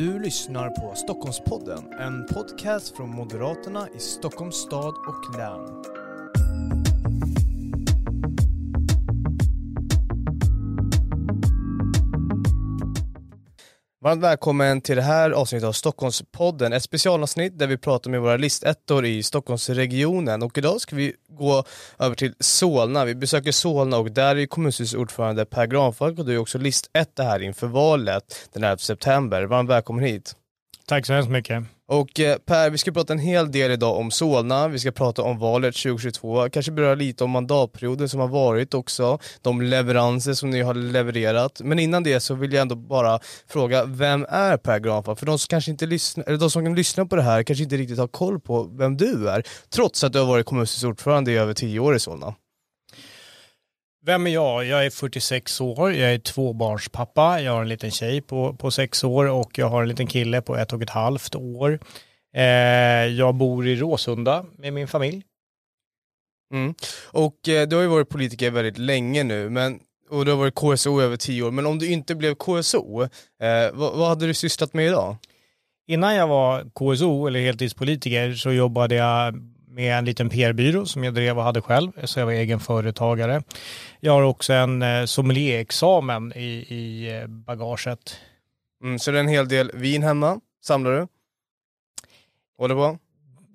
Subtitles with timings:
[0.00, 5.82] Du lyssnar på Stockholmspodden, en podcast från Moderaterna i Stockholms stad och län.
[14.02, 18.36] Varmt välkommen till det här avsnittet av Stockholmspodden, ett specialavsnitt där vi pratar med våra
[18.36, 21.64] listettor i Stockholmsregionen och idag ska vi gå
[21.98, 23.04] över till Solna.
[23.04, 27.22] Vi besöker Solna och där är kommunstyrelsens ordförande Per Granfalk och du är också listetta
[27.22, 29.42] här inför valet den 11 september.
[29.42, 30.34] Varmt välkommen hit.
[30.90, 31.64] Tack så hemskt mycket.
[31.88, 35.22] Och eh, Per, vi ska prata en hel del idag om Solna, vi ska prata
[35.22, 40.50] om valet 2022, kanske beröra lite om mandatperioden som har varit också, de leveranser som
[40.50, 41.60] ni har levererat.
[41.64, 45.18] Men innan det så vill jag ändå bara fråga, vem är Per Granfalk?
[45.18, 47.64] För de som kanske inte lyssnar, eller de som kan lyssna på det här kanske
[47.64, 49.42] inte riktigt har koll på vem du är,
[49.74, 52.34] trots att du har varit kommunstyrelseordförande i över tio år i Solna.
[54.02, 54.64] Vem är jag?
[54.64, 59.04] Jag är 46 år, jag är tvåbarnspappa, jag har en liten tjej på, på sex
[59.04, 61.78] år och jag har en liten kille på ett och ett halvt år.
[62.34, 62.42] Eh,
[63.06, 65.22] jag bor i Råsunda med min familj.
[66.54, 66.74] Mm.
[67.12, 70.54] Och eh, du har ju varit politiker väldigt länge nu, men, och du har varit
[70.54, 73.08] KSO över tio år, men om du inte blev KSO, eh,
[73.72, 75.16] vad, vad hade du sysslat med idag?
[75.86, 79.34] Innan jag var KSO eller heltidspolitiker så jobbade jag
[79.70, 83.42] med en liten PR-byrå som jag drev och hade själv, så jag var egen företagare.
[84.00, 88.16] Jag har också en eh, sommelierexamen i, i eh, bagaget.
[88.82, 91.06] Mm, så det är en hel del vin hemma, samlar du?
[92.58, 92.98] Håller på?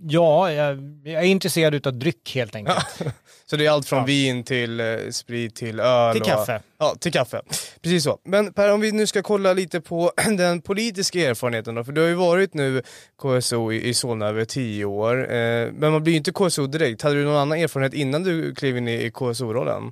[0.07, 2.77] Ja, jag, jag är intresserad av dryck helt enkelt.
[3.45, 4.05] så det är allt från ja.
[4.05, 6.13] vin till eh, sprit till öl?
[6.13, 6.55] Till kaffe.
[6.55, 7.41] Och, ja, till kaffe.
[7.81, 8.19] Precis så.
[8.23, 12.01] Men Per, om vi nu ska kolla lite på den politiska erfarenheten då, för du
[12.01, 12.81] har ju varit nu
[13.21, 17.01] KSO i, i Solna över tio år, eh, men man blir ju inte KSO direkt.
[17.01, 19.91] Hade du någon annan erfarenhet innan du klev in i, i KSO-rollen?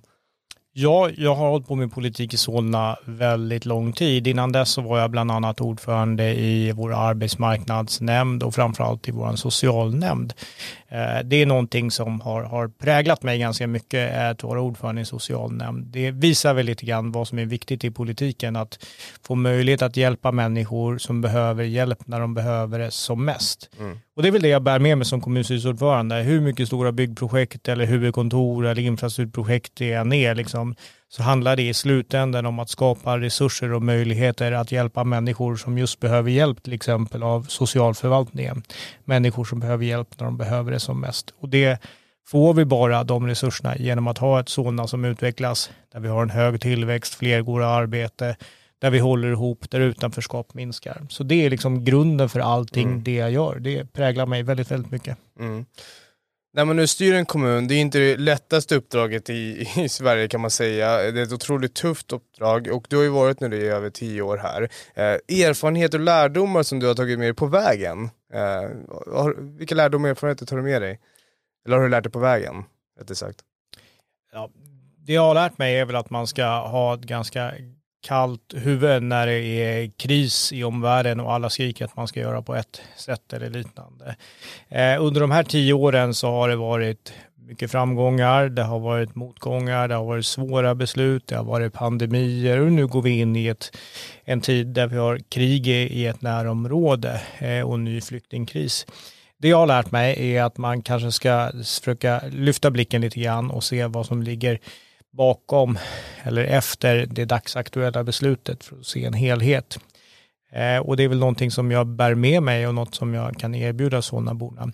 [0.75, 4.27] Ja, jag har hållit på med politik i Solna väldigt lång tid.
[4.27, 9.35] Innan dess så var jag bland annat ordförande i vår arbetsmarknadsnämnd och framförallt i vår
[9.35, 10.33] socialnämnd.
[10.93, 15.05] Eh, det är någonting som har, har präglat mig ganska mycket, att vara ordförande i
[15.05, 15.85] socialnämnd.
[15.85, 18.85] Det visar väl lite grann vad som är viktigt i politiken, att
[19.23, 23.69] få möjlighet att hjälpa människor som behöver hjälp när de behöver det som mest.
[23.79, 23.99] Mm.
[24.15, 26.15] Och det är väl det jag bär med mig som kommunstyrelseordförande.
[26.15, 30.75] Hur mycket stora byggprojekt eller huvudkontor eller infrastrukturprojekt det än är, liksom,
[31.15, 35.77] så handlar det i slutändan om att skapa resurser och möjligheter att hjälpa människor som
[35.77, 38.63] just behöver hjälp, till exempel av socialförvaltningen.
[39.05, 41.33] Människor som behöver hjälp när de behöver det som mest.
[41.39, 41.81] Och det
[42.27, 46.23] får vi bara de resurserna genom att ha ett Solna som utvecklas, där vi har
[46.23, 48.35] en hög tillväxt, fler går i arbete,
[48.79, 51.05] där vi håller ihop, där utanförskap minskar.
[51.09, 53.03] Så det är liksom grunden för allting mm.
[53.03, 53.59] det jag gör.
[53.59, 55.17] Det präglar mig väldigt, väldigt mycket.
[55.39, 55.65] Mm.
[56.55, 60.27] När man nu styr en kommun, det är inte det lättaste uppdraget i, i Sverige
[60.27, 61.11] kan man säga.
[61.11, 64.21] Det är ett otroligt tufft uppdrag och du har ju varit nu i över tio
[64.21, 64.61] år här.
[64.93, 68.09] Eh, erfarenheter och lärdomar som du har tagit med dig på vägen.
[68.33, 68.41] Eh,
[69.13, 70.99] har, vilka lärdomar och erfarenheter tar du med dig?
[71.65, 72.63] Eller har du lärt dig på vägen,
[72.99, 73.39] rättare sagt?
[74.33, 74.49] Ja,
[74.97, 77.51] det jag har lärt mig är väl att man ska ha ett ganska
[78.03, 82.41] kallt huvud när det är kris i omvärlden och alla skriker att man ska göra
[82.41, 84.15] på ett sätt eller liknande.
[84.69, 87.13] Eh, under de här tio åren så har det varit
[87.47, 92.59] mycket framgångar, det har varit motgångar, det har varit svåra beslut, det har varit pandemier
[92.59, 93.77] och nu går vi in i ett,
[94.23, 98.85] en tid där vi har krig i ett närområde eh, och ny flyktingkris.
[99.37, 103.51] Det jag har lärt mig är att man kanske ska försöka lyfta blicken lite grann
[103.51, 104.59] och se vad som ligger
[105.13, 105.77] bakom
[106.23, 109.79] eller efter det dagsaktuella beslutet för att se en helhet.
[110.51, 113.39] Eh, och det är väl någonting som jag bär med mig och något som jag
[113.39, 114.71] kan erbjuda Solnaborna.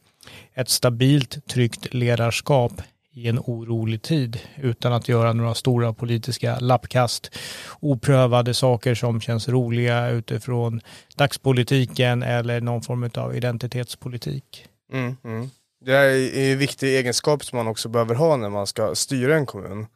[0.54, 7.36] Ett stabilt, tryggt ledarskap i en orolig tid utan att göra några stora politiska lappkast.
[7.80, 10.82] Oprövade saker som känns roliga utifrån
[11.16, 14.66] dagspolitiken eller någon form av identitetspolitik.
[14.94, 15.50] Mm, mm.
[15.86, 19.46] Det är en viktig egenskap som man också behöver ha när man ska styra en
[19.46, 19.88] kommun.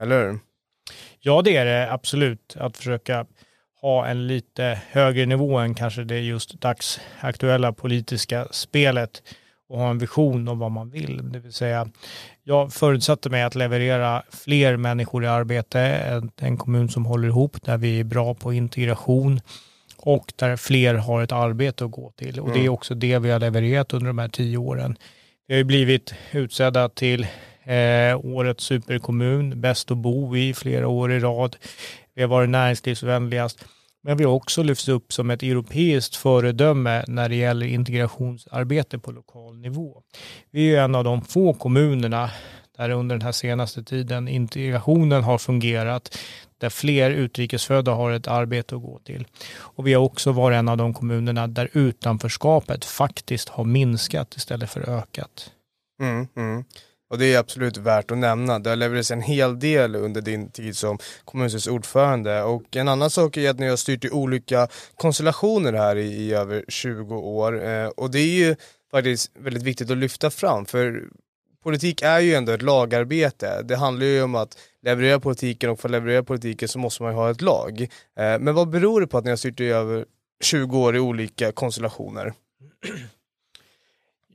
[0.00, 0.38] Eller hur?
[1.20, 2.56] Ja, det är det absolut.
[2.58, 3.26] Att försöka
[3.80, 9.22] ha en lite högre nivå än kanske det just dagsaktuella politiska spelet
[9.68, 11.32] och ha en vision om vad man vill.
[11.32, 11.88] Det vill säga,
[12.44, 17.62] jag förutsatte mig att leverera fler människor i arbete, en, en kommun som håller ihop,
[17.62, 19.40] där vi är bra på integration
[19.96, 22.40] och där fler har ett arbete att gå till.
[22.40, 22.58] Och mm.
[22.58, 24.96] det är också det vi har levererat under de här tio åren.
[25.46, 27.26] Vi har ju blivit utsedda till
[27.66, 31.56] Eh, årets superkommun, bäst att bo i flera år i rad.
[32.14, 33.64] Vi har varit näringslivsvänligast.
[34.02, 39.10] Men vi har också lyfts upp som ett europeiskt föredöme när det gäller integrationsarbete på
[39.10, 40.02] lokal nivå.
[40.50, 42.30] Vi är en av de få kommunerna
[42.76, 46.18] där under den här senaste tiden integrationen har fungerat,
[46.58, 49.26] där fler utrikesfödda har ett arbete att gå till.
[49.58, 54.70] Och vi har också varit en av de kommunerna där utanförskapet faktiskt har minskat istället
[54.70, 55.50] för ökat.
[56.00, 56.64] Mm, mm.
[57.08, 58.58] Och det är absolut värt att nämna.
[58.58, 62.42] Det har levererats en hel del under din tid som kommunstyrelsens ordförande.
[62.42, 66.34] Och en annan sak är att ni har styrt i olika konstellationer här i, i
[66.34, 67.66] över 20 år.
[67.68, 68.56] Eh, och det är ju
[68.90, 70.66] faktiskt väldigt viktigt att lyfta fram.
[70.66, 71.04] För
[71.62, 73.62] politik är ju ändå ett lagarbete.
[73.62, 77.12] Det handlar ju om att leverera politiken och för att leverera politiken så måste man
[77.12, 77.80] ju ha ett lag.
[78.18, 80.04] Eh, men vad beror det på att ni har styrt i över
[80.44, 82.32] 20 år i olika konstellationer?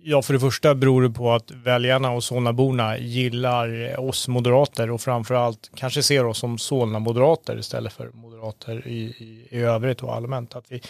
[0.04, 5.02] Ja, för det första beror det på att väljarna och Solnaborna gillar oss moderater och
[5.02, 10.56] framförallt kanske ser oss som Solna-moderater istället för moderater i, i, i övrigt och allmänt.
[10.56, 10.82] Att vi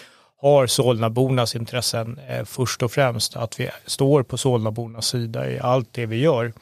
[0.42, 5.94] har Solnabornas intressen eh, först och främst, att vi står på Solnabornas sida i allt
[5.94, 6.54] det vi gör.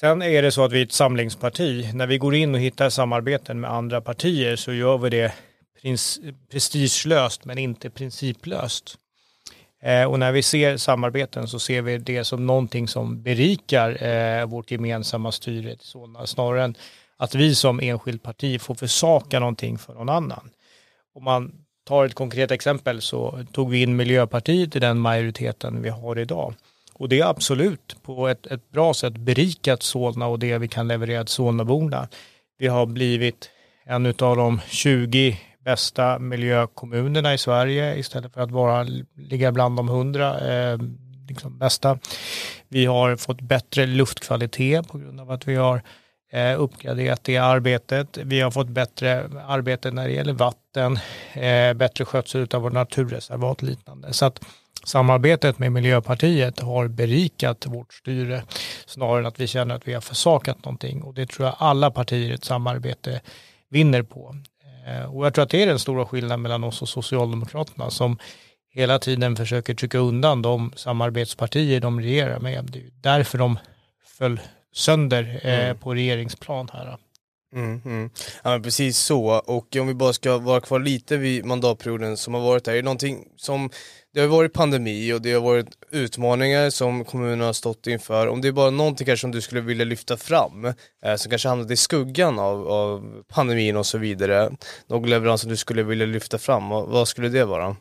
[0.00, 1.90] Sen är det så att vi är ett samlingsparti.
[1.94, 5.32] När vi går in och hittar samarbeten med andra partier så gör vi det
[6.50, 8.98] prestigelöst men inte principlöst.
[9.82, 14.46] Eh, och när vi ser samarbeten så ser vi det som någonting som berikar eh,
[14.46, 16.74] vårt gemensamma styre till Solna, snarare än
[17.16, 20.50] att vi som enskilt parti får försaka någonting för någon annan.
[21.14, 21.52] Om man
[21.84, 26.54] tar ett konkret exempel så tog vi in Miljöpartiet i den majoriteten vi har idag.
[26.94, 30.88] Och det är absolut på ett, ett bra sätt berikat Solna och det vi kan
[30.88, 32.08] leverera till Solnaborna.
[32.58, 33.50] Vi har blivit
[33.84, 35.38] en av de 20
[35.70, 38.86] bästa miljökommunerna i Sverige istället för att bara
[39.16, 40.78] ligga bland de hundra eh,
[41.28, 41.98] liksom bästa.
[42.68, 45.82] Vi har fått bättre luftkvalitet på grund av att vi har
[46.32, 48.18] eh, uppgraderat det arbetet.
[48.22, 50.98] Vi har fått bättre arbete när det gäller vatten,
[51.32, 54.12] eh, bättre skötsel av vår naturreservat och liknande.
[54.12, 54.40] Så att
[54.84, 58.42] samarbetet med Miljöpartiet har berikat vårt styre
[58.86, 61.90] snarare än att vi känner att vi har försakat någonting och det tror jag alla
[61.90, 63.20] partier i ett samarbete
[63.70, 64.34] vinner på.
[64.86, 68.18] Eh, och jag tror att det är den stora skillnaden mellan oss och Socialdemokraterna som
[68.72, 72.64] hela tiden försöker trycka undan de samarbetspartier de regerar med.
[72.72, 73.58] Det är därför de
[74.18, 74.40] föll
[74.72, 75.78] sönder eh, mm.
[75.78, 76.98] på regeringsplan här.
[77.54, 78.10] Mm, mm.
[78.42, 82.34] Ja men precis så, och om vi bara ska vara kvar lite vid mandatperioden som
[82.34, 83.70] har varit här, är det någonting som
[84.14, 88.26] det har varit pandemi och det har varit utmaningar som kommunerna har stått inför.
[88.26, 90.64] Om det är bara någonting kanske som du skulle vilja lyfta fram,
[91.04, 94.50] eh, som kanske hamnat i skuggan av, av, pandemin och så vidare.
[94.86, 97.76] Någon leverans som du skulle vilja lyfta fram, vad skulle det vara?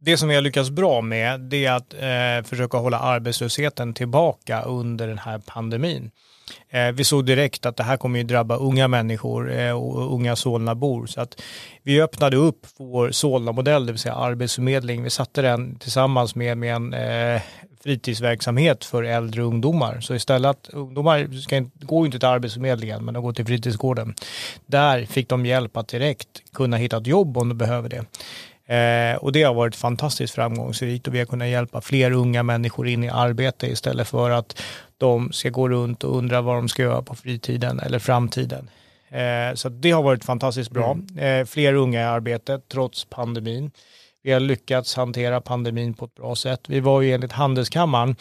[0.00, 4.62] Det som vi har lyckats bra med det är att eh, försöka hålla arbetslösheten tillbaka
[4.62, 6.10] under den här pandemin.
[6.68, 10.36] Eh, vi såg direkt att det här kommer ju drabba unga människor eh, och unga
[10.36, 11.06] Solnabor.
[11.06, 11.42] Så att
[11.82, 15.02] vi öppnade upp vår Solna-modell, det vill säga arbetsförmedling.
[15.02, 17.42] Vi satte den tillsammans med, med en eh,
[17.82, 20.00] fritidsverksamhet för äldre ungdomar.
[20.00, 24.14] Så istället, att ungdomar ska går ju inte till arbetsförmedlingen men de går till fritidsgården.
[24.66, 28.04] Där fick de hjälp att direkt kunna hitta ett jobb om de behöver det.
[28.68, 32.88] Eh, och det har varit fantastiskt framgångsrikt och vi har kunnat hjälpa fler unga människor
[32.88, 34.62] in i arbete istället för att
[34.98, 38.70] de ska gå runt och undra vad de ska göra på fritiden eller framtiden.
[39.08, 40.92] Eh, så det har varit fantastiskt bra.
[40.92, 41.40] Mm.
[41.40, 43.70] Eh, fler unga i arbete trots pandemin.
[44.22, 46.60] Vi har lyckats hantera pandemin på ett bra sätt.
[46.68, 48.16] Vi var ju enligt Handelskammaren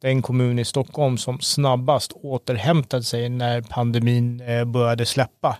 [0.00, 5.56] den kommun i Stockholm som snabbast återhämtade sig när pandemin eh, började släppa,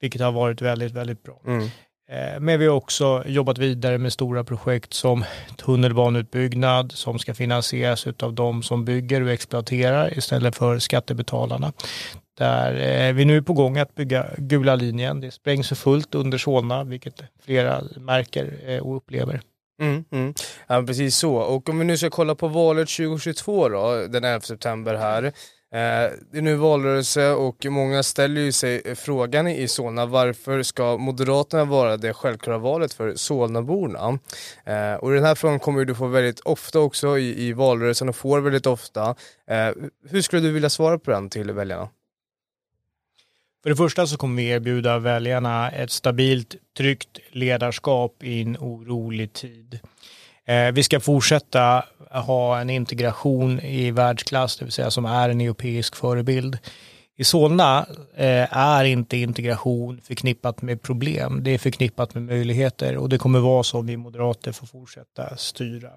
[0.00, 1.40] vilket har varit väldigt, väldigt bra.
[1.46, 1.68] Mm.
[2.10, 5.24] Eh, men vi har också jobbat vidare med stora projekt som
[5.56, 11.72] tunnelbaneutbyggnad som ska finansieras av de som bygger och exploaterar istället för skattebetalarna.
[12.38, 12.72] Där
[13.08, 15.20] eh, vi nu är på gång att bygga gula linjen.
[15.20, 19.40] Det sprängs för fullt under Solna, vilket flera märker eh, och upplever.
[19.82, 20.34] Mm, mm.
[20.66, 21.34] Ja, precis så.
[21.34, 25.32] Och om vi nu ska kolla på valet 2022 då, den 11 september här.
[25.72, 30.96] Eh, det är nu valrörelse och många ställer ju sig frågan i Solna varför ska
[30.96, 34.18] Moderaterna vara det självklara valet för Solnaborna?
[34.64, 38.16] Eh, och den här frågan kommer du få väldigt ofta också i, i valrörelsen och
[38.16, 39.14] får väldigt ofta.
[39.46, 39.70] Eh,
[40.10, 41.88] hur skulle du vilja svara på den till väljarna?
[43.62, 49.32] För det första så kommer vi erbjuda väljarna ett stabilt, tryggt ledarskap i en orolig
[49.32, 49.80] tid.
[50.50, 55.40] Eh, vi ska fortsätta ha en integration i världsklass, det vill säga som är en
[55.40, 56.58] europeisk förebild.
[57.16, 63.08] I Solna eh, är inte integration förknippat med problem, det är förknippat med möjligheter och
[63.08, 65.90] det kommer vara så om vi moderater får fortsätta styra.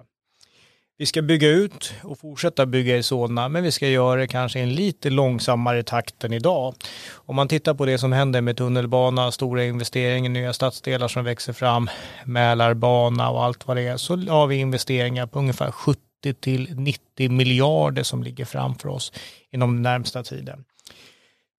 [0.96, 4.58] Vi ska bygga ut och fortsätta bygga i Solna, men vi ska göra det kanske
[4.58, 6.74] i en lite långsammare takt än idag.
[7.12, 11.52] Om man tittar på det som händer med tunnelbana, stora investeringar, nya stadsdelar som växer
[11.52, 11.90] fram,
[12.24, 16.00] Mälarbana och allt vad det är, så har vi investeringar på ungefär 70
[16.40, 19.12] till 90 miljarder som ligger framför oss
[19.52, 20.64] inom den närmsta tiden.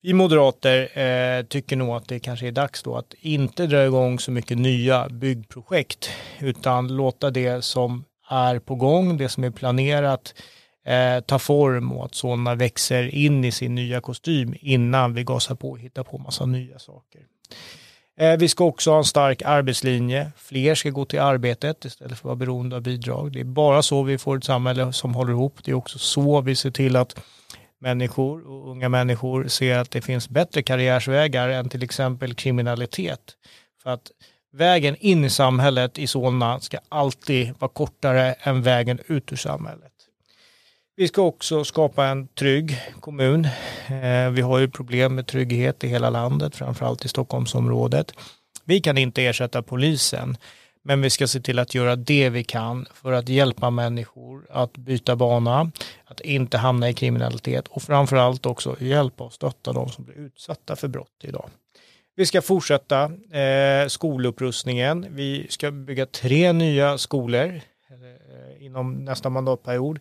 [0.02, 4.20] Vi moderater eh, tycker nog att det kanske är dags då att inte dra igång
[4.20, 10.34] så mycket nya byggprojekt utan låta det som är på gång, det som är planerat
[10.86, 15.56] eh, ta form och att Solna växer in i sin nya kostym innan vi gasar
[15.56, 17.22] på och hittar på massa nya saker.
[18.18, 20.32] Eh, vi ska också ha en stark arbetslinje.
[20.38, 23.32] Fler ska gå till arbetet istället för att vara beroende av bidrag.
[23.32, 25.60] Det är bara så vi får ett samhälle som håller ihop.
[25.64, 27.20] Det är också så vi ser till att
[27.80, 33.20] människor och unga människor ser att det finns bättre karriärsvägar än till exempel kriminalitet.
[33.84, 34.12] För att
[34.56, 39.92] vägen in i samhället i Solna ska alltid vara kortare än vägen ut ur samhället.
[40.96, 43.46] Vi ska också skapa en trygg kommun.
[43.88, 48.14] Eh, vi har ju problem med trygghet i hela landet, framförallt i Stockholmsområdet.
[48.64, 50.38] Vi kan inte ersätta polisen,
[50.84, 54.78] men vi ska se till att göra det vi kan för att hjälpa människor att
[54.78, 55.72] byta bana,
[56.06, 60.76] att inte hamna i kriminalitet och framförallt också hjälpa och stötta de som blir utsatta
[60.76, 61.50] för brott idag.
[62.18, 63.04] Vi ska fortsätta
[63.40, 65.08] eh, skolupprustningen.
[65.10, 70.00] Vi ska bygga tre nya skolor eh, inom nästa mandatperiod.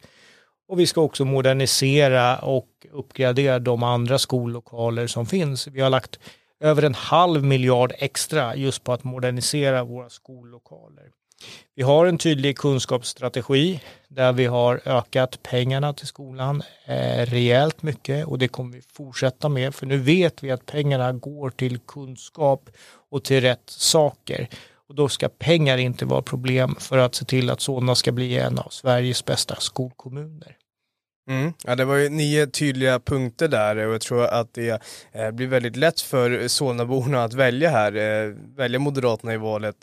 [0.68, 5.66] Och vi ska också modernisera och uppgradera de andra skollokaler som finns.
[5.66, 6.18] Vi har lagt
[6.60, 11.10] över en halv miljard extra just på att modernisera våra skollokaler.
[11.76, 18.26] Vi har en tydlig kunskapsstrategi där vi har ökat pengarna till skolan eh, rejält mycket
[18.26, 22.70] och det kommer vi fortsätta med för nu vet vi att pengarna går till kunskap
[23.10, 24.48] och till rätt saker.
[24.88, 28.38] Och då ska pengar inte vara problem för att se till att Solna ska bli
[28.38, 30.56] en av Sveriges bästa skolkommuner.
[31.30, 31.52] Mm.
[31.64, 34.82] Ja, det var ju nio tydliga punkter där och jag tror att det
[35.12, 39.76] eh, blir väldigt lätt för Solnaborna att välja här, eh, välja Moderaterna i valet.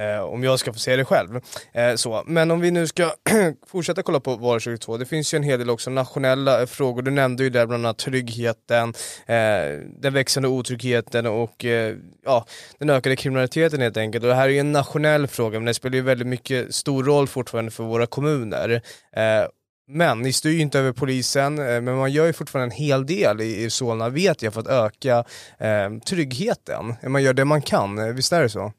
[0.00, 1.40] Eh, om jag ska få se det själv.
[1.72, 2.22] Eh, så.
[2.26, 3.12] Men om vi nu ska
[3.66, 7.02] fortsätta kolla på VAR 22, det finns ju en hel del också nationella eh, frågor.
[7.02, 8.88] Du nämnde ju där bland annat tryggheten,
[9.26, 12.46] eh, den växande otryggheten och eh, ja,
[12.78, 14.24] den ökade kriminaliteten helt enkelt.
[14.24, 17.04] Och det här är ju en nationell fråga, men det spelar ju väldigt mycket stor
[17.04, 18.82] roll fortfarande för våra kommuner.
[19.16, 19.48] Eh,
[19.92, 23.06] men ni styr ju inte över polisen, eh, men man gör ju fortfarande en hel
[23.06, 25.24] del i, i Solna, vet jag, för att öka
[25.58, 26.94] eh, tryggheten.
[27.06, 28.72] Man gör det man kan, eh, visst är det så?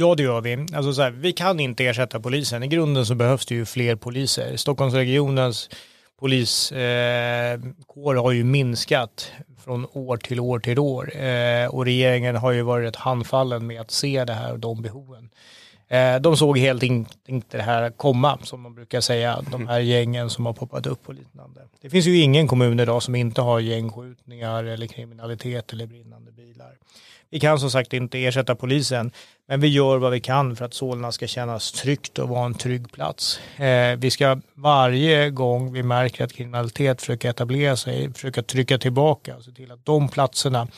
[0.00, 0.66] Ja, det gör vi.
[0.74, 2.62] Alltså så här, vi kan inte ersätta polisen.
[2.62, 4.56] I grunden så behövs det ju fler poliser.
[4.56, 5.70] Stockholmsregionens
[6.18, 9.32] poliskår eh, har ju minskat
[9.64, 13.90] från år till år till år eh, och regeringen har ju varit handfallen med att
[13.90, 15.30] se det här och de behoven.
[15.88, 20.30] Eh, de såg helt inte det här komma, som man brukar säga, de här gängen
[20.30, 21.60] som har poppat upp och liknande.
[21.80, 26.72] Det finns ju ingen kommun idag som inte har gängskjutningar eller kriminalitet eller brinnande bilar.
[27.30, 29.10] Vi kan som sagt inte ersätta polisen,
[29.48, 32.54] men vi gör vad vi kan för att Solna ska kännas tryggt och vara en
[32.54, 33.40] trygg plats.
[33.56, 39.36] Eh, vi ska varje gång vi märker att kriminalitet försöker etablera sig, försöka trycka tillbaka
[39.36, 40.68] och se till att de platserna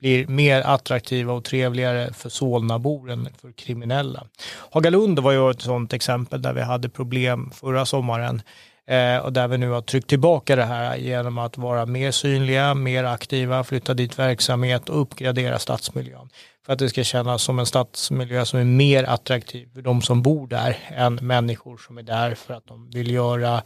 [0.00, 4.26] blir mer attraktiva och trevligare för Solnabor än för kriminella.
[4.70, 8.42] Hagalund var ju ett sådant exempel där vi hade problem förra sommaren
[8.88, 12.74] eh, och där vi nu har tryckt tillbaka det här genom att vara mer synliga,
[12.74, 16.28] mer aktiva, flytta dit verksamhet och uppgradera stadsmiljön.
[16.66, 20.22] För att det ska kännas som en stadsmiljö som är mer attraktiv för de som
[20.22, 23.62] bor där än människor som är där för att de vill göra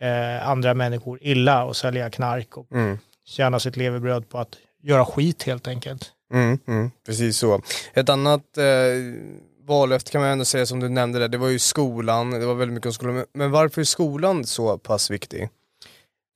[0.00, 2.98] eh, andra människor illa och sälja knark och mm.
[3.26, 6.10] tjäna sitt levebröd på att göra skit helt enkelt.
[6.32, 7.62] Mm, mm, precis så.
[7.94, 8.64] Ett annat eh,
[9.66, 12.54] vallöfte kan man ändå säga som du nämnde där, det var ju skolan, det var
[12.54, 13.24] väldigt mycket om skolan.
[13.32, 15.48] Men varför är skolan så pass viktig?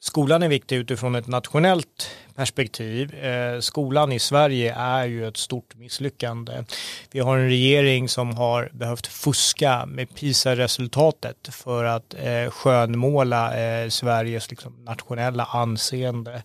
[0.01, 3.15] Skolan är viktig utifrån ett nationellt perspektiv.
[3.15, 6.65] Eh, skolan i Sverige är ju ett stort misslyckande.
[7.11, 13.89] Vi har en regering som har behövt fuska med PISA-resultatet för att eh, skönmåla eh,
[13.89, 16.43] Sveriges liksom, nationella anseende.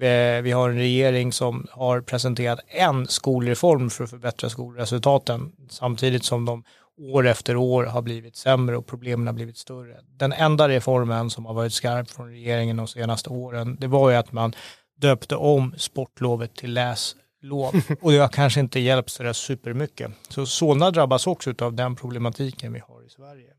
[0.00, 6.24] Eh, vi har en regering som har presenterat en skolreform för att förbättra skolresultaten samtidigt
[6.24, 6.64] som de
[6.98, 9.96] år efter år har blivit sämre och problemen har blivit större.
[10.16, 14.16] Den enda reformen som har varit skarp från regeringen de senaste åren det var ju
[14.16, 14.52] att man
[15.00, 20.10] döpte om sportlovet till läslov och det har kanske inte hjälpt så supermycket.
[20.28, 23.57] Så Solna drabbas också av den problematiken vi har i Sverige.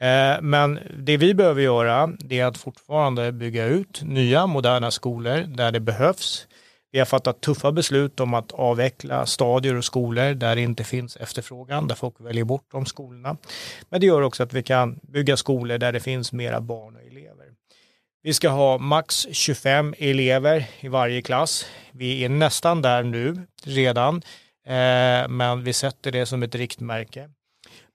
[0.00, 5.40] Eh, men det vi behöver göra det är att fortfarande bygga ut nya moderna skolor
[5.56, 6.46] där det behövs.
[6.92, 11.16] Vi har fattat tuffa beslut om att avveckla stadier och skolor där det inte finns
[11.16, 13.36] efterfrågan, där folk väljer bort de skolorna.
[13.88, 17.02] Men det gör också att vi kan bygga skolor där det finns mera barn och
[17.02, 17.46] elever.
[18.22, 21.66] Vi ska ha max 25 elever i varje klass.
[21.92, 24.16] Vi är nästan där nu redan,
[24.66, 27.30] eh, men vi sätter det som ett riktmärke.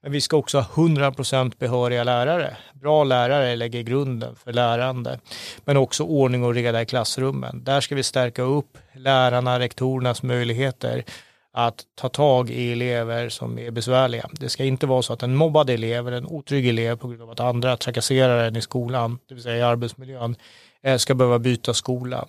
[0.02, 2.56] Men vi ska också ha 100% behöriga lärare.
[2.74, 5.20] Bra lärare lägger grunden för lärande.
[5.64, 7.64] Men också ordning och reda i klassrummen.
[7.64, 11.04] Där ska vi stärka upp lärarna, rektorernas möjligheter
[11.52, 14.28] att ta tag i elever som är besvärliga.
[14.32, 17.22] Det ska inte vara så att en mobbad elev eller en otrygg elev på grund
[17.22, 20.36] av att andra trakasserar en i skolan, det vill säga i arbetsmiljön,
[20.82, 22.28] eh, ska behöva byta skola.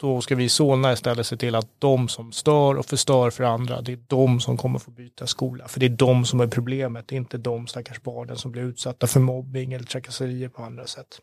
[0.00, 3.44] Då ska vi i Solna istället se till att de som stör och förstör för
[3.44, 5.68] andra, det är de som kommer få byta skola.
[5.68, 9.20] För det är de som är problemet, inte de stackars barnen som blir utsatta för
[9.20, 11.20] mobbing eller trakasserier på andra sätt.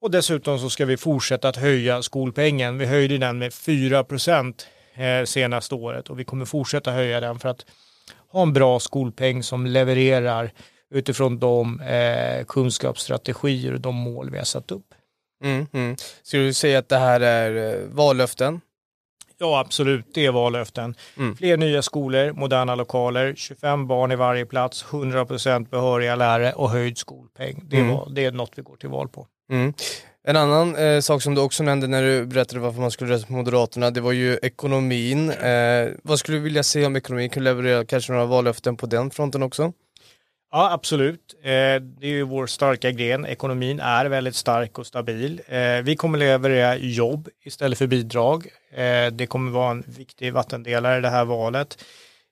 [0.00, 2.78] Och dessutom så ska vi fortsätta att höja skolpengen.
[2.78, 7.38] Vi höjde den med 4 procent eh, senaste året och vi kommer fortsätta höja den
[7.38, 7.66] för att
[8.28, 10.52] ha en bra skolpeng som levererar
[10.90, 14.94] utifrån de eh, kunskapsstrategier och de mål vi har satt upp.
[15.44, 15.96] Mm, mm.
[16.22, 18.60] Skulle du säga att det här är eh, vallöften?
[19.40, 20.06] Ja, absolut.
[20.14, 20.94] Det är vallöften.
[21.16, 21.36] Mm.
[21.36, 26.98] Fler nya skolor, moderna lokaler, 25 barn i varje plats, 100% behöriga lärare och höjd
[26.98, 27.64] skolpeng.
[27.68, 27.88] Det, mm.
[27.88, 29.26] var, det är något vi går till val på.
[29.50, 29.72] Mm.
[30.24, 33.26] En annan eh, sak som du också nämnde när du berättade varför man skulle rösta
[33.26, 35.30] på Moderaterna, det var ju ekonomin.
[35.30, 37.30] Eh, vad skulle du vilja se om ekonomin?
[37.30, 39.72] Kan du leverera kanske några vallöften på den fronten också?
[40.50, 41.34] Ja, absolut.
[41.42, 41.48] Eh,
[41.80, 43.26] det är ju vår starka gren.
[43.26, 45.40] Ekonomin är väldigt stark och stabil.
[45.46, 48.46] Eh, vi kommer leverera jobb istället för bidrag.
[48.72, 51.84] Eh, det kommer vara en viktig vattendelare i det här valet.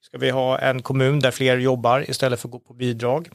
[0.02, 3.28] Ska vi ha en kommun där fler jobbar istället för att gå på bidrag.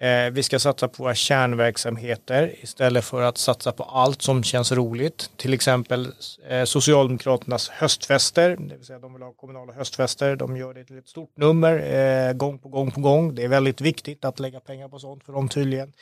[0.00, 4.72] Eh, vi ska satsa på våra kärnverksamheter istället för att satsa på allt som känns
[4.72, 5.30] roligt.
[5.36, 6.12] Till exempel
[6.48, 10.36] eh, Socialdemokraternas höstfester, det vill säga de vill ha kommunala höstfester.
[10.36, 13.34] De gör det till ett stort nummer eh, gång på gång på gång.
[13.34, 15.92] Det är väldigt viktigt att lägga pengar på sånt för dem tydligen.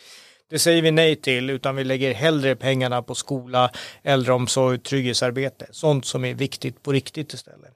[0.50, 3.70] Det säger vi nej till, utan vi lägger hellre pengarna på skola,
[4.02, 5.66] äldreomsorg, trygghetsarbete.
[5.70, 7.75] Sånt som är viktigt på riktigt istället.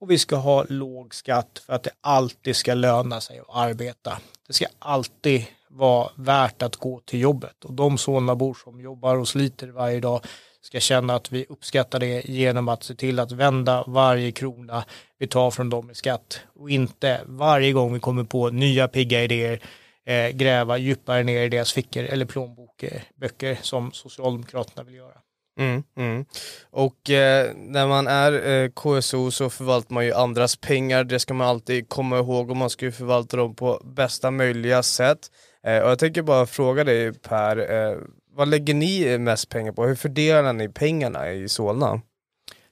[0.00, 4.18] Och vi ska ha låg skatt för att det alltid ska löna sig att arbeta.
[4.46, 9.28] Det ska alltid vara värt att gå till jobbet och de Solnabor som jobbar och
[9.28, 10.20] sliter varje dag
[10.62, 14.84] ska känna att vi uppskattar det genom att se till att vända varje krona
[15.18, 19.24] vi tar från dem i skatt och inte varje gång vi kommer på nya pigga
[19.24, 19.60] idéer
[20.06, 25.16] eh, gräva djupare ner i deras fickor eller plånböcker som Socialdemokraterna vill göra.
[25.60, 26.24] Mm, mm.
[26.70, 31.34] Och eh, när man är eh, KSO så förvaltar man ju andras pengar, det ska
[31.34, 35.18] man alltid komma ihåg och man ska ju förvalta dem på bästa möjliga sätt.
[35.66, 37.98] Eh, och jag tänker bara fråga dig Per, eh,
[38.36, 39.86] vad lägger ni mest pengar på?
[39.86, 42.00] Hur fördelar ni pengarna i Solna?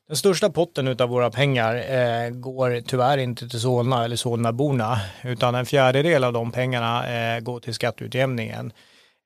[0.08, 5.54] Den största potten av våra pengar eh, går tyvärr inte till Solna eller Solnaborna utan
[5.54, 8.72] en fjärdedel av de pengarna eh, går till skatteutjämningen.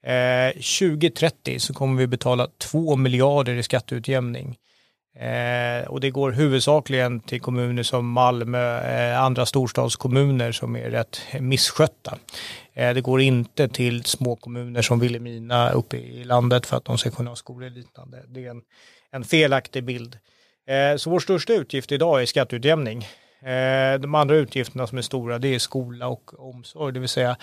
[0.07, 4.57] Eh, 2030 så kommer vi betala 2 miljarder i skatteutjämning.
[5.17, 11.21] Eh, och det går huvudsakligen till kommuner som Malmö, eh, andra storstadskommuner som är rätt
[11.41, 12.19] misskötta.
[12.75, 16.99] Eh, det går inte till små kommuner som Vilhelmina uppe i landet för att de
[16.99, 18.23] ska kunna ha skolor och liknande.
[18.29, 18.62] Det är en,
[19.11, 20.19] en felaktig bild.
[20.69, 23.07] Eh, så vår största utgift idag är skatteutjämning.
[23.43, 27.37] Eh, de andra utgifterna som är stora det är skola och omsorg, det vill säga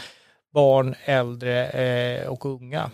[0.54, 2.92] barn, äldre eh, och unga.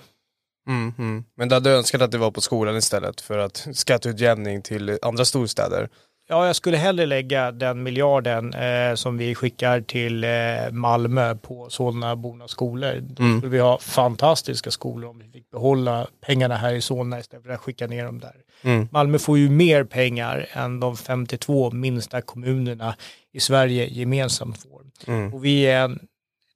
[0.67, 1.23] Mm, mm.
[1.37, 5.25] Men du hade önskat att det var på skolan istället för att skatteutjämning till andra
[5.25, 5.89] storstäder?
[6.27, 10.29] Ja, jag skulle hellre lägga den miljarden eh, som vi skickar till eh,
[10.71, 12.99] Malmö på Solnabornas skolor.
[13.01, 13.37] Då mm.
[13.39, 17.53] skulle vi ha fantastiska skolor om vi fick behålla pengarna här i Solna istället för
[17.53, 18.35] att skicka ner dem där.
[18.61, 18.87] Mm.
[18.91, 22.95] Malmö får ju mer pengar än de 52 minsta kommunerna
[23.33, 24.81] i Sverige gemensamt får.
[25.07, 25.33] Mm.
[25.33, 25.99] Och vi är en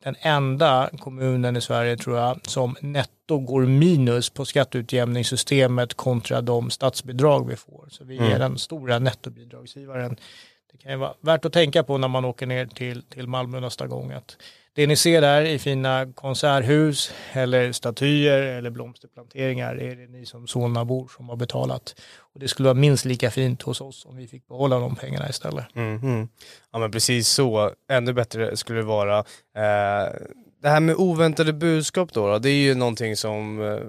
[0.03, 6.69] den enda kommunen i Sverige tror jag som netto går minus på skatteutjämningssystemet kontra de
[6.69, 7.87] statsbidrag vi får.
[7.89, 8.31] Så vi mm.
[8.31, 10.17] är den stora nettobidragsgivaren.
[10.71, 13.59] Det kan ju vara värt att tänka på när man åker ner till, till Malmö
[13.59, 14.11] nästa gång.
[14.11, 14.37] Att
[14.73, 20.47] det ni ser där i fina konserthus eller statyer eller blomsterplanteringar är det ni som
[20.47, 21.95] Solnabor som har betalat.
[22.33, 25.29] Och det skulle vara minst lika fint hos oss om vi fick behålla de pengarna
[25.29, 25.65] istället.
[25.75, 26.27] Mm -hmm.
[26.71, 29.17] Ja men precis så, ännu bättre skulle det vara.
[29.17, 30.13] Eh,
[30.61, 33.79] det här med oväntade budskap då, då, det är ju någonting som eh,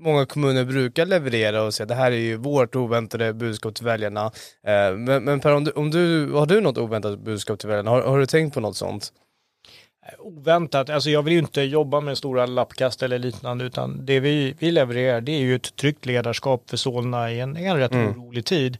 [0.00, 4.24] många kommuner brukar leverera och säga det här är ju vårt oväntade budskap till väljarna.
[4.66, 7.90] Eh, men, men Per, om du, om du, har du något oväntat budskap till väljarna?
[7.90, 9.12] Har, har du tänkt på något sånt?
[10.18, 14.54] Oväntat, alltså jag vill ju inte jobba med stora lappkast eller liknande utan det vi,
[14.58, 18.08] vi levererar det är ju ett tryggt ledarskap för Solna i en, en rätt mm.
[18.08, 18.78] orolig tid.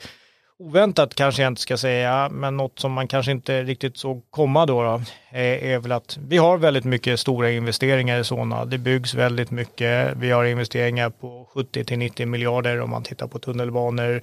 [0.61, 4.67] Oväntat kanske jag inte ska säga, men något som man kanske inte riktigt såg komma
[4.67, 8.65] då, då är, är väl att vi har väldigt mycket stora investeringar i Solna.
[8.65, 10.17] Det byggs väldigt mycket.
[10.17, 14.23] Vi har investeringar på 70 till 90 miljarder om man tittar på tunnelbanor,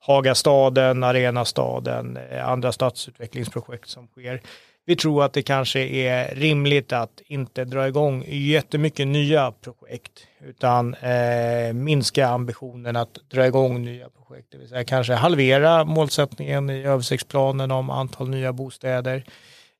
[0.00, 4.42] Hagastaden, Arenastaden, eh, andra stadsutvecklingsprojekt som sker.
[4.90, 10.12] Vi tror att det kanske är rimligt att inte dra igång jättemycket nya projekt
[10.44, 14.46] utan eh, minska ambitionen att dra igång nya projekt.
[14.50, 19.24] Det vill säga kanske halvera målsättningen i översiktsplanen om antal nya bostäder.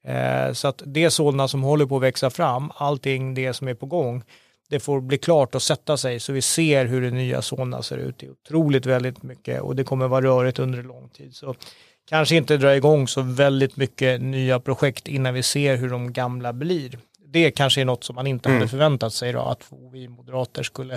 [0.04, 3.68] Eh, så att det är sådana som håller på att växa fram, allting det som
[3.68, 4.22] är på gång,
[4.68, 7.96] det får bli klart och sätta sig så vi ser hur det nya Solna ser
[7.96, 8.18] ut.
[8.18, 11.34] Det är otroligt väldigt mycket och det kommer vara rörigt under lång tid.
[11.34, 11.54] Så
[12.10, 16.52] kanske inte dra igång så väldigt mycket nya projekt innan vi ser hur de gamla
[16.52, 16.98] blir.
[17.26, 18.58] Det kanske är något som man inte mm.
[18.58, 20.94] hade förväntat sig då, att vi moderater skulle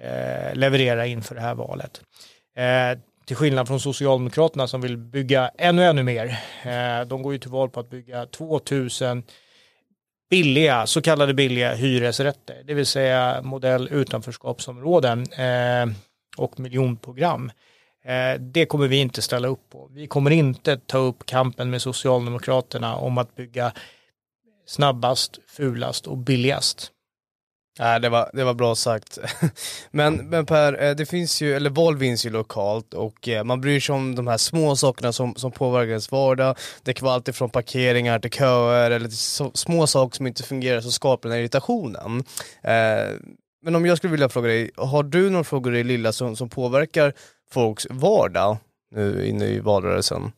[0.00, 2.00] eh, leverera inför det här valet.
[2.56, 6.26] Eh, till skillnad från Socialdemokraterna som vill bygga ännu, ännu mer.
[6.62, 9.22] Eh, de går ju till val på att bygga 2000
[10.30, 15.94] billiga, så kallade billiga hyresrätter, det vill säga modell utanförskapsområden eh,
[16.36, 17.50] och miljonprogram.
[18.04, 19.88] Eh, det kommer vi inte ställa upp på.
[19.92, 23.72] Vi kommer inte ta upp kampen med Socialdemokraterna om att bygga
[24.66, 26.92] snabbast, fulast och billigast.
[27.78, 29.18] Nej, det var, det var bra sagt.
[29.90, 33.60] Men, men Per, eh, det finns ju, eller val vinns ju lokalt och eh, man
[33.60, 36.56] bryr sig om de här små sakerna som, som påverkar ens vardag.
[36.82, 40.42] Det kan vara allt ifrån parkeringar till köer eller till så, små saker som inte
[40.42, 42.24] fungerar som skapar den här irritationen.
[42.62, 43.16] Eh,
[43.64, 46.48] men om jag skulle vilja fråga dig, har du några frågor i lilla som, som
[46.48, 47.12] påverkar
[47.52, 48.56] folks vardag
[48.90, 50.32] nu inne i valrörelsen?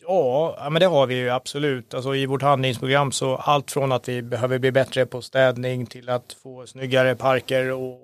[0.00, 1.94] Ja, men det har vi ju absolut.
[1.94, 6.08] Alltså I vårt handlingsprogram så allt från att vi behöver bli bättre på städning till
[6.08, 7.98] att få snyggare parker och,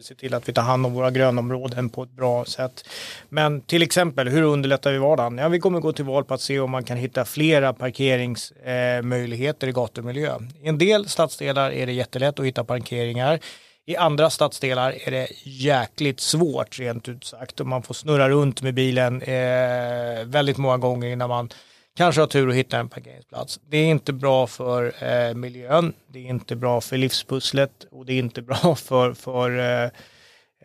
[0.00, 2.88] se till att vi tar hand om våra grönområden på ett bra sätt.
[3.28, 5.38] Men till exempel, hur underlättar vi vardagen?
[5.38, 9.66] Ja, vi kommer gå till val på att se om man kan hitta flera parkeringsmöjligheter
[9.66, 10.38] eh, i gatumiljö.
[10.62, 13.40] I en del stadsdelar är det jättelätt att hitta parkeringar.
[13.86, 18.62] I andra stadsdelar är det jäkligt svårt rent ut sagt och man får snurra runt
[18.62, 21.48] med bilen eh, väldigt många gånger innan man
[21.96, 23.60] kanske har tur att hitta en parkeringsplats.
[23.68, 28.12] Det är inte bra för eh, miljön, det är inte bra för livspusslet och det
[28.12, 29.90] är inte bra för, för eh,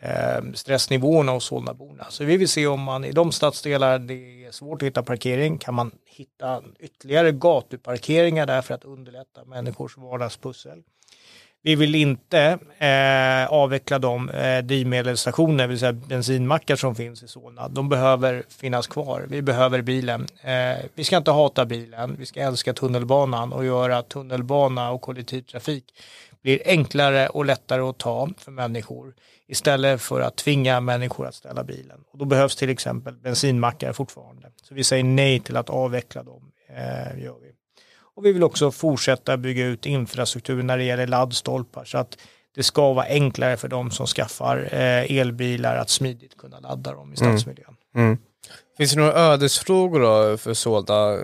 [0.02, 2.06] eh stressnivåerna hos Solnaborna.
[2.10, 5.58] Så vi vill se om man i de stadsdelar det är svårt att hitta parkering
[5.58, 10.84] kan man hitta ytterligare gatuparkeringar där för att underlätta människors vardagspussel.
[11.64, 17.28] Vi vill inte eh, avveckla de eh, drivmedelsstationer, det vill säga bensinmackar som finns i
[17.28, 17.68] Solna.
[17.68, 19.26] De behöver finnas kvar.
[19.30, 20.28] Vi behöver bilen.
[20.42, 25.84] Eh, vi ska inte hata bilen, vi ska älska tunnelbanan och göra tunnelbana och kollektivtrafik
[26.42, 29.14] blir enklare och lättare att ta för människor
[29.48, 32.00] istället för att tvinga människor att ställa bilen.
[32.12, 34.52] Och då behövs till exempel bensinmackar fortfarande.
[34.64, 36.52] Så vi säger nej till att avveckla dem.
[36.70, 37.57] Eh, gör vi.
[38.18, 42.18] Och vi vill också fortsätta bygga ut infrastruktur när det gäller laddstolpar så att
[42.56, 47.14] det ska vara enklare för de som skaffar eh, elbilar att smidigt kunna ladda dem
[47.14, 47.38] i mm.
[47.38, 47.76] stadsmiljön.
[47.96, 48.08] Mm.
[48.08, 48.18] Mm.
[48.78, 51.20] Finns det några ödesfrågor då för Solna?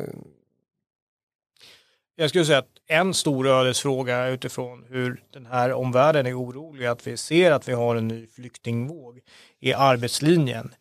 [2.16, 7.08] Jag skulle säga att en stor ödesfråga utifrån hur den här omvärlden är orolig, att
[7.08, 9.20] vi ser att vi har en ny flyktingvåg,
[9.62, 10.74] är arbetslinjen.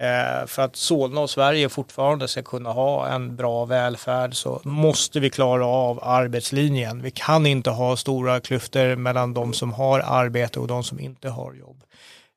[0.00, 5.20] Eh, för att Solna och Sverige fortfarande ska kunna ha en bra välfärd så måste
[5.20, 7.02] vi klara av arbetslinjen.
[7.02, 11.28] Vi kan inte ha stora klyftor mellan de som har arbete och de som inte
[11.28, 11.82] har jobb.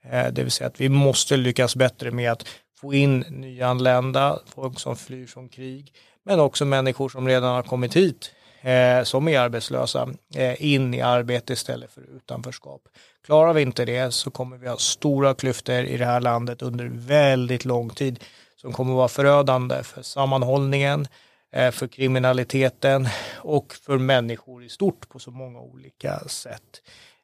[0.10, 2.46] Eh, det vill säga att vi måste lyckas bättre med att
[2.80, 5.94] få in nyanlända, folk som flyr från krig,
[6.26, 11.02] men också människor som redan har kommit hit eh, som är arbetslösa eh, in i
[11.02, 12.82] arbete istället för utanförskap.
[13.26, 16.90] Klarar vi inte det så kommer vi ha stora klyftor i det här landet under
[16.94, 18.24] väldigt lång tid
[18.56, 21.08] som kommer vara förödande för sammanhållningen,
[21.52, 26.82] eh, för kriminaliteten och för människor i stort på så många olika sätt.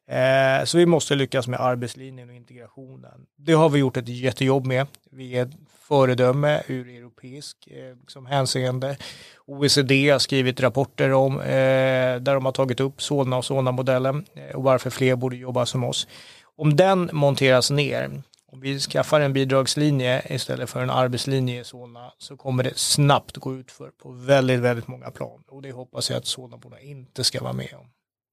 [0.08, 3.26] Eh, så vi måste lyckas med arbetslinjen och integrationen.
[3.36, 4.86] Det har vi gjort ett jättejobb med.
[5.10, 5.56] Vi är ett
[5.88, 8.96] föredöme ur europeisk eh, liksom, hänseende.
[9.46, 14.56] OECD har skrivit rapporter om eh, där de har tagit upp Solna och Solna-modellen eh,
[14.56, 16.08] och varför fler borde jobba som oss.
[16.56, 22.12] Om den monteras ner, om vi skaffar en bidragslinje istället för en arbetslinje i Solna
[22.18, 26.10] så kommer det snabbt gå ut för på väldigt, väldigt många plan och det hoppas
[26.10, 27.90] jag att Solnaborna inte ska vara med om.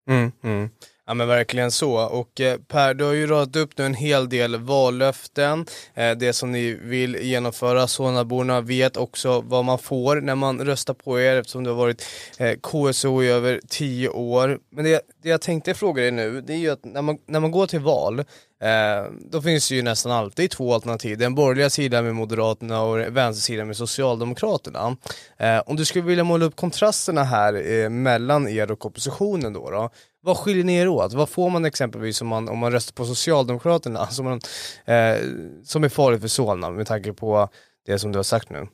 [0.09, 0.69] Mm, mm.
[1.07, 1.93] Ja men verkligen så.
[1.93, 6.33] Och eh, Per, du har ju radat upp nu en hel del vallöften, eh, det
[6.33, 7.87] som ni vill genomföra.
[7.87, 12.05] Solnaborna vet också vad man får när man röstar på er eftersom du har varit
[12.37, 14.59] eh, KSO i över tio år.
[14.69, 17.39] Men det, det jag tänkte fråga dig nu, det är ju att när man, när
[17.39, 18.23] man går till val,
[18.61, 21.17] Eh, då finns det ju nästan alltid två alternativ.
[21.17, 24.97] Den borgerliga sidan med Moderaterna och vänstersidan med Socialdemokraterna.
[25.37, 29.69] Eh, om du skulle vilja måla upp kontrasterna här eh, mellan er och oppositionen då,
[29.69, 29.89] då
[30.21, 31.13] vad skiljer ni er åt?
[31.13, 34.41] Vad får man exempelvis om man, om man röstar på Socialdemokraterna som, man,
[34.85, 35.17] eh,
[35.63, 37.49] som är farligt för Solna med tanke på
[37.85, 38.67] det som du har sagt nu?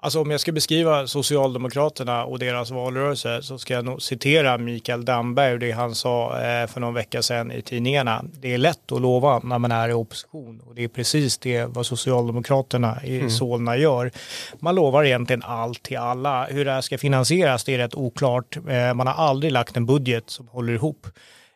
[0.00, 5.04] Alltså om jag ska beskriva Socialdemokraterna och deras valrörelse så ska jag nog citera Mikael
[5.04, 8.24] Damberg och det han sa eh, för någon vecka sedan i tidningarna.
[8.32, 11.64] Det är lätt att lova när man är i opposition och det är precis det
[11.64, 13.30] vad Socialdemokraterna i mm.
[13.30, 14.10] Solna gör.
[14.58, 16.46] Man lovar egentligen allt till alla.
[16.46, 18.56] Hur det här ska finansieras det är rätt oklart.
[18.56, 21.06] Eh, man har aldrig lagt en budget som håller ihop.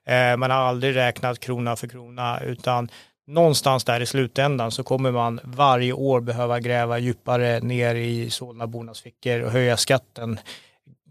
[0.07, 2.89] Eh, man har aldrig räknat krona för krona utan
[3.27, 9.01] någonstans där i slutändan så kommer man varje år behöva gräva djupare ner i Solnabornas
[9.01, 10.39] fickor och höja skatten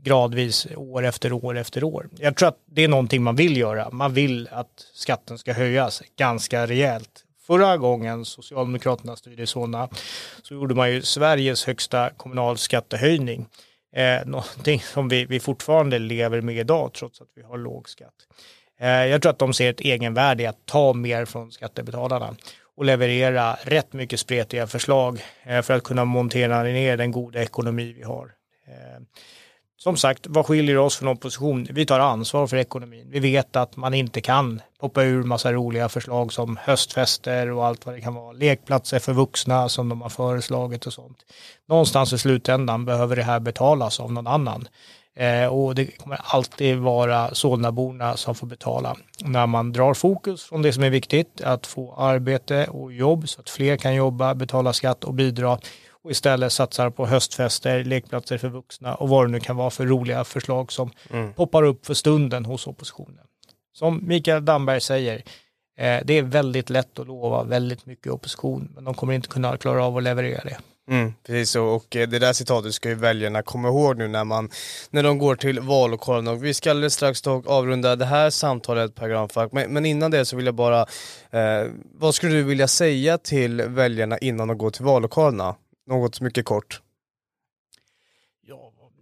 [0.04, 2.10] gradvis år efter år efter år.
[2.18, 3.90] Jag tror att det är någonting man vill göra.
[3.92, 7.26] Man vill att skatten ska höjas ganska rejält.
[7.48, 9.90] Förra gången Socialdemokraterna styrde i Solna
[10.44, 13.46] så gjorde man ju Sveriges högsta kommunalskattehöjning.
[13.96, 18.14] Eh, någonting som vi, vi fortfarande lever med idag trots att vi har låg skatt.
[18.82, 22.36] Eh, jag tror att de ser ett egenvärde i att ta mer från skattebetalarna
[22.78, 27.94] och leverera rätt mycket spretiga förslag eh, för att kunna montera ner den goda ekonomi
[27.98, 28.32] vi har.
[28.68, 29.02] Eh,
[29.78, 31.68] som sagt, vad skiljer oss från opposition?
[31.72, 33.08] Vi tar ansvar för ekonomin.
[33.10, 37.86] Vi vet att man inte kan poppa ur massa roliga förslag som höstfester och allt
[37.86, 38.32] vad det kan vara.
[38.32, 41.18] Lekplatser för vuxna som de har föreslagit och sånt.
[41.68, 44.68] Någonstans i slutändan behöver det här betalas av någon annan.
[45.16, 48.98] Eh, och det kommer alltid vara Solnaborna som får betala.
[49.24, 53.42] När man drar fokus från det som är viktigt, att få arbete och jobb så
[53.42, 55.60] att fler kan jobba, betala skatt och bidra
[56.04, 59.86] och istället satsar på höstfester, lekplatser för vuxna och vad det nu kan vara för
[59.86, 61.34] roliga förslag som mm.
[61.34, 63.26] poppar upp för stunden hos oppositionen.
[63.74, 65.16] Som Mikael Damberg säger,
[65.78, 69.58] eh, det är väldigt lätt att lova väldigt mycket opposition, men de kommer inte kunna
[69.58, 70.58] klara av att leverera det.
[70.92, 74.24] Mm, precis så, och eh, det där citatet ska ju väljarna komma ihåg nu när,
[74.24, 74.50] man,
[74.90, 76.28] när de går till vallokalen.
[76.28, 80.26] Och vi ska alldeles strax avrunda det här samtalet Per Granfalk, men, men innan det
[80.26, 80.80] så vill jag bara,
[81.32, 85.56] eh, vad skulle du vilja säga till väljarna innan de går till vallokalerna?
[85.88, 86.82] Något mycket kort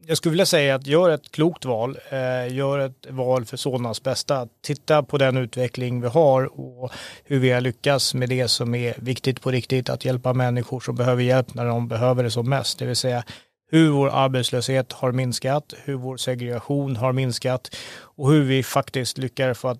[0.07, 4.03] jag skulle vilja säga att gör ett klokt val, eh, gör ett val för Solnas
[4.03, 4.47] bästa.
[4.61, 6.91] Titta på den utveckling vi har och
[7.23, 10.95] hur vi har lyckats med det som är viktigt på riktigt, att hjälpa människor som
[10.95, 13.23] behöver hjälp när de behöver det som mest, det vill säga
[13.71, 19.57] hur vår arbetslöshet har minskat, hur vår segregation har minskat och hur vi faktiskt lyckas
[19.57, 19.79] få att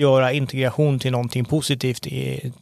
[0.00, 2.06] göra integration till någonting positivt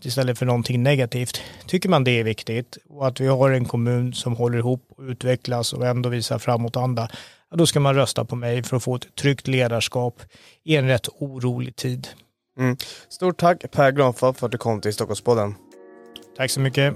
[0.02, 1.42] istället för någonting negativt.
[1.66, 5.02] Tycker man det är viktigt och att vi har en kommun som håller ihop och
[5.02, 7.08] utvecklas och ändå visar framåtanda,
[7.54, 10.22] då ska man rösta på mig för att få ett tryggt ledarskap
[10.64, 12.08] i en rätt orolig tid.
[12.58, 12.76] Mm.
[13.08, 15.54] Stort tack Per Granfalk för att du kom till Stockholmspodden.
[16.36, 16.94] Tack så mycket.